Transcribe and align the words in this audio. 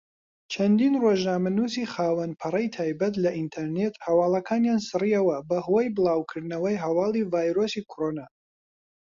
چەندین 0.51 0.93
ڕۆژنامەنووسی 1.03 1.89
خاوەن 1.93 2.31
پەڕەی 2.39 2.73
تایبەت 2.75 3.13
لە 3.23 3.29
ئینتەرنێت 3.37 3.95
هەواڵەکانیان 4.05 4.79
سڕیەوە 4.89 5.37
بەهۆی 5.49 5.93
بڵاوکردنەوەی 5.95 6.81
هەواڵی 6.85 7.29
ڤایرۆسی 7.31 7.85
کۆڕۆنا. 7.89 8.25